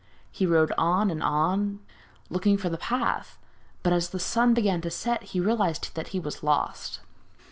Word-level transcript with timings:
He 0.31 0.47
rode 0.47 0.71
on 0.79 1.11
and 1.11 1.21
on, 1.21 1.77
looking 2.31 2.57
for 2.57 2.69
the 2.69 2.77
path, 2.79 3.37
but 3.83 3.93
as 3.93 4.09
the 4.09 4.19
sun 4.19 4.55
began 4.55 4.81
to 4.81 4.89
set 4.89 5.21
he 5.21 5.39
realised 5.39 5.93
that 5.93 6.07
he 6.07 6.19
was 6.19 6.41
lost. 6.41 7.01